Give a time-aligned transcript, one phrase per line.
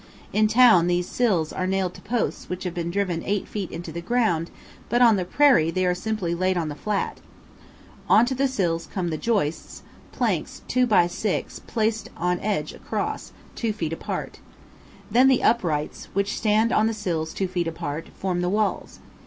[0.33, 3.91] In town these "sills" are nailed to posts which have been driven eight feet into
[3.91, 4.49] the ground;
[4.89, 7.19] but on the prairie are simply laid on the flat;
[8.09, 13.31] on to the sills come the joists, planks 2 x 6 placed on edge across,
[13.53, 14.39] two feet apart.
[15.11, 18.97] Then the uprights, which stand on the sills two feet apart, form the walls.